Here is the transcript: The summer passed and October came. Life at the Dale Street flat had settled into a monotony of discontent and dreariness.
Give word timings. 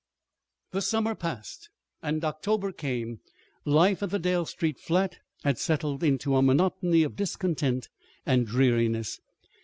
The 0.71 0.81
summer 0.81 1.13
passed 1.13 1.69
and 2.01 2.25
October 2.25 2.71
came. 2.71 3.19
Life 3.65 4.01
at 4.01 4.09
the 4.09 4.17
Dale 4.17 4.47
Street 4.47 4.79
flat 4.79 5.19
had 5.43 5.59
settled 5.59 6.03
into 6.03 6.35
a 6.35 6.41
monotony 6.41 7.03
of 7.03 7.15
discontent 7.15 7.87
and 8.25 8.47
dreariness. 8.47 9.19